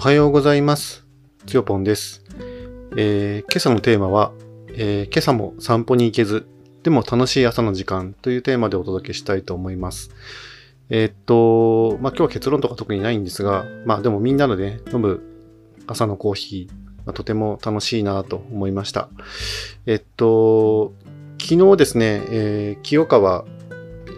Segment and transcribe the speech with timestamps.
[0.00, 1.04] はようございます。
[1.44, 2.24] つよぽんです、
[2.96, 4.32] えー今朝のテーマは、
[4.68, 6.46] えー今朝も散歩に行けず、
[6.82, 10.10] でも楽しい朝の時間というテーマでお届けしたいと思います。
[10.88, 15.20] えーっと、まあ、今日は結論とか特にないんですが、まあでもみんなのね、飲む
[15.86, 19.10] 朝のコーヒー、まあとても楽しいなと思いました。
[19.84, 20.94] えっと、
[21.38, 23.44] 昨日ですね、えー清川、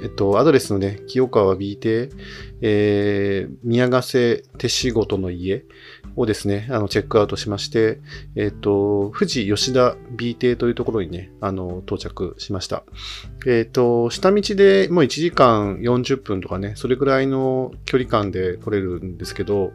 [0.02, 2.10] えっと、アドレスのね、清川 B 邸、
[2.60, 5.64] えー宮ヶ瀬手仕事の家
[6.16, 8.00] をですね、あの、チェックアウトしまして、
[8.34, 12.82] えっ、と、富士吉田 B 邸というところにね、あの、到着しました。
[13.46, 19.72] えっ、と、下道でもう1時間40分とかね、それぐらいの距離感で来れるんですけど、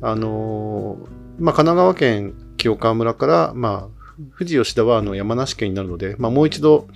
[0.00, 0.98] あの、
[1.38, 3.97] まあ、神奈川県清川村から、まあ、
[4.36, 6.88] 富士吉田はあの山梨県になるので、まあ、もう一度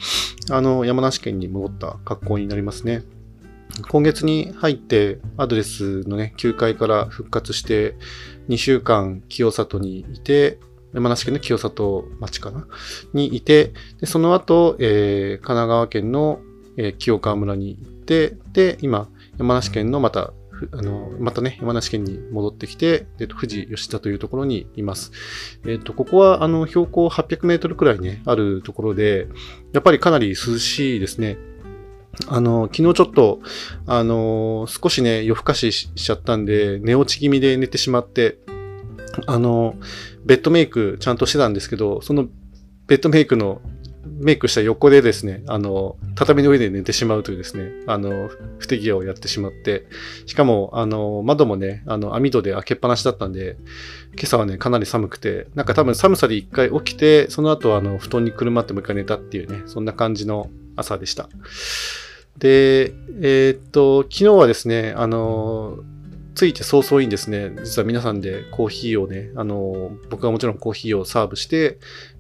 [0.51, 3.03] あの山梨県に戻った格好になりますね。
[3.89, 7.97] 今月に入ってアドレスのね、9階から復活して、
[8.49, 10.59] 2週間清里にいて、
[10.93, 12.67] 山梨県の清里町かな？
[13.15, 16.41] にいて、でその後、えー神奈川県の、
[16.77, 20.35] えー清川村に行って、で、今、山梨県のまた、
[20.73, 25.13] あの、またね、山梨県に戻ってきて、えっと、富士吉田というところにいます。
[25.67, 29.29] えっと、ここは、あの、標高800メートルくらいね、あるところで、
[29.73, 31.39] やっぱりかなり涼しいですね。
[32.29, 33.41] あの、昨日ちょっと、
[33.87, 38.39] あの、少しね、夜更かししちゃったんで、寝落ち気味で寝てしまって、
[39.27, 39.75] あの、
[40.25, 42.29] ベッドメイクちゃんとしてたんですけど、その
[42.87, 43.61] ベッドメイクの、
[44.21, 49.87] メイクした横でですね、あの、畳の上で寝てしまうというですね、あの、不手際をやってしまって、
[50.27, 53.57] しかも、あの、窓もね、あの、網戸で開けっぱなしだったんで、
[54.15, 61.29] 今朝はね、かなり寒くて、なんか多分寒さで一回起きて、その後は、あの、布団にくるまってもう一回寝たっていうね、そんな感じの朝でした。
[62.39, 65.79] で、えーっと、昨日はですね、あの、
[66.35, 71.79] ついて早々にですね、実は皆さんでコーヒーをね、あの、僕はもちろんコーヒーをサーブして、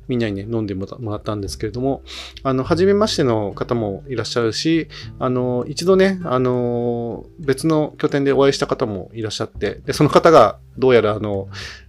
[0.08, 2.02] みんなにね、飲んでもらったんですけれども、
[2.42, 11.48] あの、初めましての方もいらっしゃるし、あの、一度ね、あの、別の拠点でお会いした方もいらっしゃって、で、その方が、どうやらあの、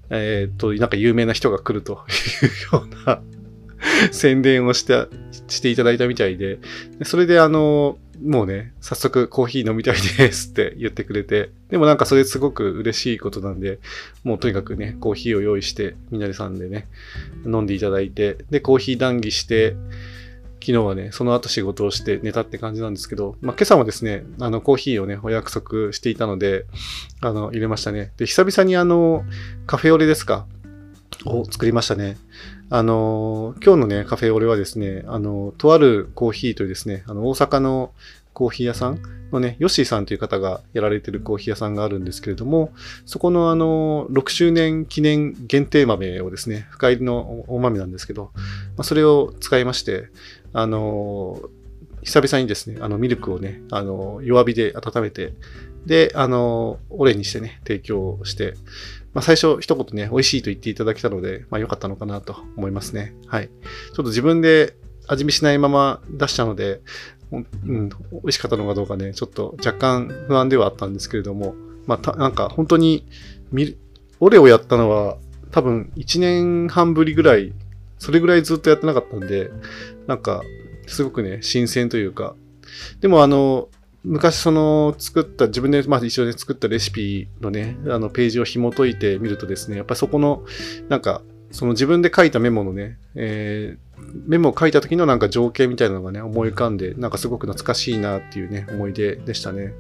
[0.10, 3.22] えーっと、なんか有名な人が来るというような
[4.12, 5.08] 宣伝をして、
[5.48, 6.60] していただいたみたい、で
[7.04, 13.80] それであの、もうね、早速コーヒー飲みたいですって言ってくれて、でもなんかそれすごく嬉しいことなんで、
[14.24, 16.88] もうとにかくね、コーヒーを用意して、みなりさんでね、
[17.46, 19.76] 飲んでいただいて、で、コーヒー談義して、
[20.62, 26.66] 昨日はね、その後仕事をして寝たって感じなんですけど、まあ、今朝もですね、あの、コーヒーをね、お約束していたので、
[27.20, 28.14] あの、入れましたね。
[28.16, 29.26] で、久々にあの、
[29.66, 30.46] カフェオレですか？
[31.26, 32.18] を作りましたね。
[32.70, 37.92] あの、今日のね、カフェオレはですね、あの、とあるコーヒーというですね、あの、大阪の
[38.34, 39.00] コーヒー屋さん
[39.32, 42.72] のね、ヨッシーさんという方がやられてるコーヒー屋さんがあるんですけれども、
[43.06, 48.42] そこのあの、6周年記念限定豆をですね、深入りのお豆なんですけど、ま
[48.80, 50.10] あ、それを使いまして、
[50.52, 51.42] あの、
[52.04, 55.34] 久々にですね、あの、ミルクをね、あの、弱火で温めて、
[55.86, 58.56] で、あの、オレにしてね、提供して、
[59.14, 63.14] まあ、最初一言ね、美味しいと言っていただけたので、まあ、良かったのかなと思いますね。
[63.28, 63.48] はい。
[63.48, 64.76] ちょっと自分で
[65.08, 66.82] 味見しないまま出したので、
[67.32, 67.38] う
[67.72, 71.56] ん、美味しかったのかどうかね、ちょっと若干不安ではあったんですけれども、
[71.86, 73.06] まあ、たなんか本当に
[73.52, 73.78] ミル、
[74.20, 75.18] オレをやったのは
[75.52, 77.54] 多分1年半ぶりぐらい、
[78.00, 79.52] それぐらいずっとやってなかったんで、
[80.08, 80.42] なんか
[80.88, 82.36] すごくね、新鮮というか、
[83.02, 83.70] でもあの、
[84.04, 90.44] 昔その作った、自分でまあ一緒に作ったレシピのね、あのページを紐解いてみるとですね、やっぱそこの、
[90.90, 91.22] なんか、
[91.52, 93.94] その自分で書いたメモのね、えー
[94.26, 99.74] メモを書いた時のなんか情景みたいなのがね、思い浮かんで、なんかすごく懐かしいなっていうね、思い出でしたね。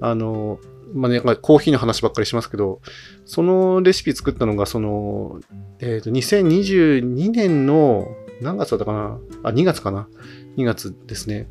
[0.00, 0.58] あの、
[0.94, 2.80] まあね、コーヒーの話ばっかりしますけど、
[3.24, 5.40] そのレシピ作ったのが、その、
[5.80, 8.08] えっ、と、2022年の
[8.40, 9.18] 何月だったかな？
[9.42, 10.08] あ、2月かな
[10.56, 11.48] ?2 月ですね。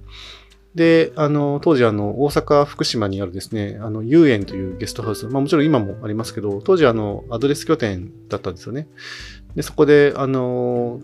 [0.75, 8.87] で、あの、当時あの、大阪、福島にあるですね、あの、遊園というゲストハウス、まあもちろん今もありますけど、当時あの、アドレス拠点だったんですよね。
[9.55, 11.01] で、そこで、あの、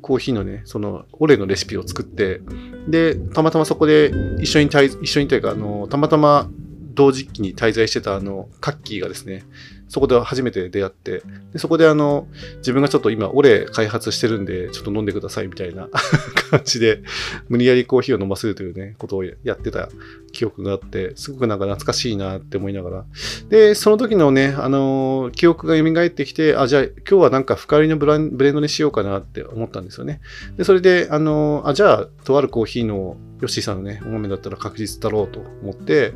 [0.00, 2.40] コーヒーのね、その、オレのレシピを作って、
[2.88, 6.48] で、たまたまそこで一緒に、一緒にというか、あの、たまたま
[6.94, 9.44] 同時期に滞在してたあの、カッキーがですね、
[9.90, 11.22] そこで初めて出会って、
[11.52, 12.28] でそこであの、
[12.58, 15.88] 自分がちょっと今、オレ開発してるんで、ちょっと飲んでくださいみたいな
[16.50, 17.02] 感じで、
[17.48, 19.88] 無理やりコーヒーを飲ませるというね、ことをやってた
[20.30, 23.04] 記憶があって、すごくなんか懐かしいなって思いながら。
[23.48, 30.20] で、その時のね、あの記憶が蘇ってきて、あ、じゃあ今日はなんか深入りのブランブレンドにしようかなって思ったんですよね。
[30.56, 36.12] で、それで、あのあ、じゃあ、とあるコーヒーのヨッシーさんのね、お豆だったら確実だろうと思って、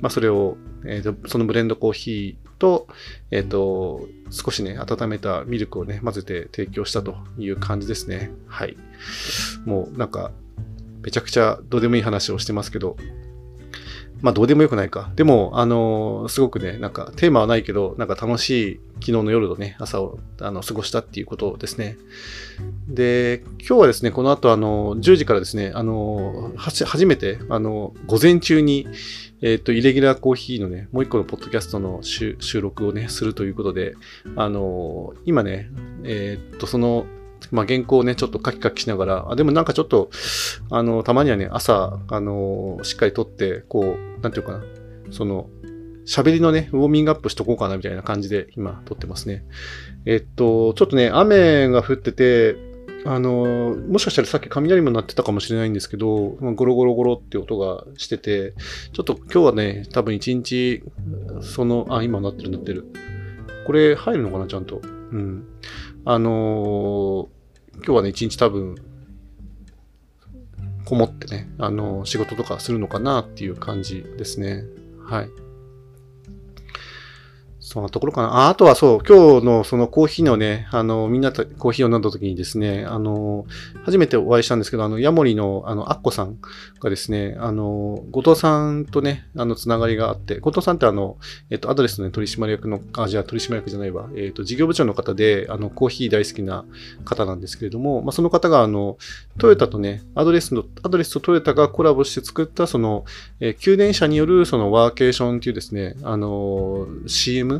[0.00, 2.88] まあ、それを、えーと、そのブレンドコーヒーと、
[3.30, 8.30] えっ、ー、と、少しね、温めたミルクをね、混ぜて提供したという感じですね。
[8.46, 8.76] はい。
[9.64, 10.32] もうなんか、
[11.02, 12.96] めちゃくちゃどうでもいい話をしてますけど、
[14.22, 15.12] まあどうでもよくないか。
[15.14, 21.98] でも、あのー、すごくね、なんかテーマはないけど、なんか楽しい昨日の夜とね、朝をあの過ごしたっていうことですね。
[22.88, 28.86] で、今日はですね、この後あの、10時からですね、あの、初めて、あの、午前中に、
[29.42, 33.94] えっ、ー、と、イレギュラーコーヒーのね、もう一個のポッドキャストの収録をね、するということで、
[34.36, 35.70] あの、今ね、
[36.04, 37.06] えっ、ー、と、その
[37.52, 40.10] まあ、原稿をね、ちょっとカキカキしながら、あでもなんかちょっと、
[40.70, 44.64] あの、たまにはね、朝、あの、しっかり撮って、こう、なんていうかな、
[45.10, 45.48] その、
[46.06, 49.44] 喋りのね、ウォーミングアップしとこうかなみたいな感じで今撮ってますね。
[50.06, 52.56] えっと、ちょっとね、雨が降ってて、
[53.06, 58.54] あの、もしかしたらさっき雷も鳴ってたかもしれないんですけど、まゴロゴロゴロって音がしてて、
[58.92, 60.82] ちょっと今日はね、多分一日、
[61.40, 62.86] その、あ、今鳴ってる鳴ってる。
[63.66, 64.80] これ入るのかな、ちゃんと。
[65.12, 65.44] うん。
[66.04, 67.28] あのー、
[67.76, 68.74] 今日はね、一日多分、
[70.84, 74.64] こもってね、あのー、仕事とかするのかなっていう感じですね。
[75.04, 75.45] はい。
[77.66, 78.28] そんなところかな。
[78.28, 83.44] ああとはそう、今日のそのコーヒーのね、あの、みんなとコーヒーを飲んだ時にですね、あの、
[83.84, 86.38] 初めてお会いしたんですけど、あの、ヤモリの、あの、アッコさん
[86.78, 91.16] がですね、あの、後藤さんとね、あの、つながりがあって、後藤さんってあの、
[91.50, 96.64] えっと、アドレスの、ね、取締役の、あ、じゃあ取締役じゃないわ、えっと、事業部長の方で、あの、コーヒー大好きな
[97.04, 98.96] 方なんですけれども、まあ、その方が、あの、
[99.38, 103.04] トヨタとね、アドレスの、アドレスとトヨタがコラボして作った、その、
[103.40, 107.55] えー、給電車による、その、ワーケーションっていうですね、あの、CM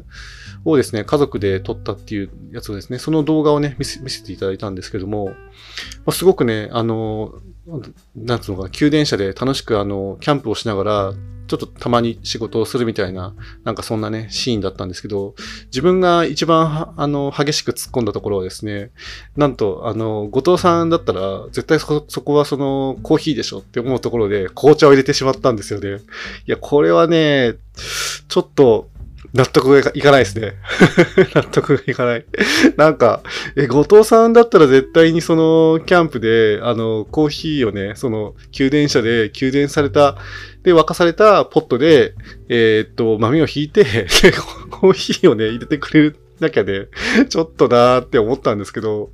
[0.65, 5.33] をですね、家族で撮ったっていうやつをですね、その動画をね、見せ見せていただいたんですけども、
[6.05, 7.35] ま、すごくね、あの、
[8.15, 11.15] なんつうのかな、給電車で楽しくあの、キャンプをしながら、
[11.47, 13.35] ちょっとたまに仕事をするみたいな、
[13.65, 15.35] なんかそんなね、シーンだったんですけど、
[15.67, 18.91] 自分が一番、あの、激しく突っ込んだところはですね、
[19.37, 25.99] なんと、あの、後藤さんだったら、絶対そ、そこはその、コーヒーでしょって思うところで、紅茶を入れてしまったんですよね。
[26.47, 27.55] いや、これはね、
[28.29, 28.89] ちょっと、
[29.37, 30.55] 納得がいかないですね。
[31.35, 32.25] 納得がいかない。
[32.77, 33.23] なんか、
[33.55, 40.17] え、後藤さんだったら絶対にその、キャンプで、あの、コーヒーをね、その、給電車で、給電された、
[40.63, 42.15] で、沸かされたポットで、
[42.49, 43.85] えー、っと、豆を引いて、
[44.71, 46.89] コーヒーをね、入れてくれるなきゃね、
[47.29, 49.11] ちょっとなーって思ったんですけど、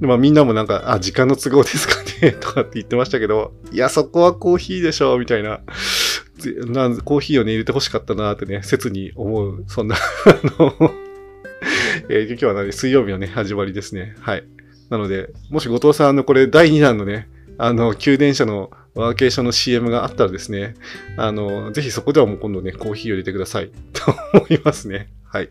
[0.00, 5.60] まあみんなもなんか、あ、時間の都合ですかねとかって言ってましたけど、いや、そこはコーヒーでしょみたいな。
[6.66, 9.98] なコーヒーをね、入れて欲しかったなーってね、切に思う、そんなあ
[10.58, 10.94] の
[12.08, 14.14] えー、今日は何水曜日のね、始まりですね。
[14.20, 14.44] はい。
[14.90, 17.28] なので、もし後藤さんのこれ第2弾のね、
[17.58, 20.74] あの、給電車のワーケーションの CM があったらですね、
[21.16, 23.70] あの、ぜひそこではもう今度ね、コーヒーを入れてください。
[23.92, 25.08] と思いますね。
[25.24, 25.50] はい。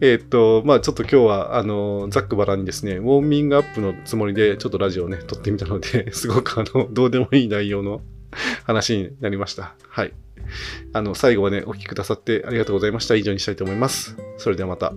[0.00, 8.02] えっと、まあちょっと今日は、あの、ざっくばらんにですね、ウォーミングアップのつもりで、ちょっとラジオをね、撮ってみたので、すごくあの、どうでもいい内容の
[8.64, 9.74] 話になりました。
[9.88, 10.12] はい。
[10.92, 13.14] あの、最後までお聴きくださってありがとうございました。
[13.14, 14.16] 以上にしたいと思います。
[14.38, 14.92] それではまた。